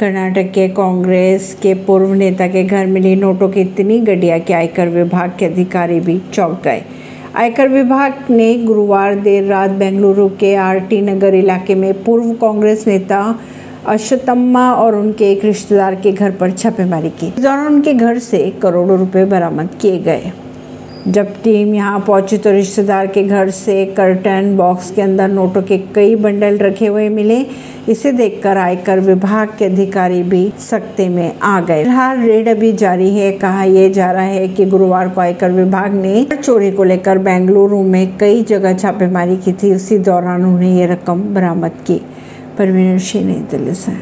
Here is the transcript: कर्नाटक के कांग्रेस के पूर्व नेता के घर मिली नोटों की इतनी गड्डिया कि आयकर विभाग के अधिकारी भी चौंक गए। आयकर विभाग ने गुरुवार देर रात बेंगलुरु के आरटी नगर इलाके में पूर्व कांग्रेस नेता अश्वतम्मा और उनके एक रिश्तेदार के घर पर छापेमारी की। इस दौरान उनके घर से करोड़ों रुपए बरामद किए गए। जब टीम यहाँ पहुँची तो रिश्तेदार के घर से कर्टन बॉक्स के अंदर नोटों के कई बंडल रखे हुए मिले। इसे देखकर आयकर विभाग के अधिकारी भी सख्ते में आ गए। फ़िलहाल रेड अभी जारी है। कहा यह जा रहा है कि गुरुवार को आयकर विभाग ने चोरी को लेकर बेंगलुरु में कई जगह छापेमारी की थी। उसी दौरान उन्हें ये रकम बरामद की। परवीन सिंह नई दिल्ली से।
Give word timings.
कर्नाटक 0.00 0.50
के 0.54 0.68
कांग्रेस 0.68 1.54
के 1.62 1.74
पूर्व 1.74 2.12
नेता 2.14 2.46
के 2.48 2.62
घर 2.64 2.86
मिली 2.86 3.14
नोटों 3.16 3.48
की 3.48 3.60
इतनी 3.60 3.98
गड्डिया 4.00 4.38
कि 4.38 4.52
आयकर 4.52 4.88
विभाग 4.88 5.32
के 5.38 5.46
अधिकारी 5.46 6.00
भी 6.00 6.18
चौंक 6.32 6.60
गए। 6.64 6.82
आयकर 7.36 7.68
विभाग 7.68 8.30
ने 8.30 8.54
गुरुवार 8.54 9.14
देर 9.14 9.44
रात 9.44 9.70
बेंगलुरु 9.70 10.28
के 10.28 10.54
आरटी 10.54 11.00
नगर 11.00 11.34
इलाके 11.34 11.74
में 11.74 11.92
पूर्व 12.04 12.32
कांग्रेस 12.32 12.86
नेता 12.86 13.40
अश्वतम्मा 13.86 14.70
और 14.74 14.94
उनके 14.94 15.30
एक 15.32 15.44
रिश्तेदार 15.44 15.94
के 15.94 16.12
घर 16.12 16.30
पर 16.30 16.50
छापेमारी 16.50 17.10
की। 17.10 17.26
इस 17.26 17.42
दौरान 17.42 17.66
उनके 17.66 17.94
घर 17.94 18.18
से 18.18 18.52
करोड़ों 18.62 18.98
रुपए 18.98 19.24
बरामद 19.24 19.68
किए 19.80 19.98
गए। 19.98 20.32
जब 21.08 21.32
टीम 21.42 21.74
यहाँ 21.74 21.98
पहुँची 22.00 22.36
तो 22.38 22.50
रिश्तेदार 22.50 23.06
के 23.06 23.22
घर 23.22 23.50
से 23.50 23.84
कर्टन 23.96 24.56
बॉक्स 24.56 24.90
के 24.90 25.02
अंदर 25.02 25.28
नोटों 25.28 25.62
के 25.62 25.78
कई 25.94 26.16
बंडल 26.16 26.58
रखे 26.58 26.86
हुए 26.86 27.08
मिले। 27.08 27.40
इसे 27.88 28.12
देखकर 28.12 28.56
आयकर 28.56 29.00
विभाग 29.00 29.48
के 29.58 29.64
अधिकारी 29.64 30.22
भी 30.22 30.52
सख्ते 30.60 31.08
में 31.08 31.38
आ 31.38 31.60
गए। 31.60 31.82
फ़िलहाल 31.82 32.20
रेड 32.20 32.48
अभी 32.48 32.72
जारी 32.72 33.10
है। 33.10 33.32
कहा 33.32 33.64
यह 33.64 33.88
जा 33.92 34.10
रहा 34.12 34.22
है 34.22 34.48
कि 34.48 34.64
गुरुवार 34.64 35.08
को 35.08 35.20
आयकर 35.20 35.50
विभाग 35.50 35.94
ने 35.94 36.26
चोरी 36.34 36.70
को 36.70 36.84
लेकर 36.84 37.18
बेंगलुरु 37.18 37.82
में 37.82 38.16
कई 38.18 38.42
जगह 38.42 38.74
छापेमारी 38.74 39.36
की 39.36 39.52
थी। 39.52 39.74
उसी 39.74 39.98
दौरान 39.98 40.44
उन्हें 40.44 40.76
ये 40.78 40.86
रकम 40.86 41.22
बरामद 41.34 41.84
की। 41.86 42.00
परवीन 42.58 42.98
सिंह 42.98 43.26
नई 43.26 43.40
दिल्ली 43.50 43.74
से। 43.74 43.92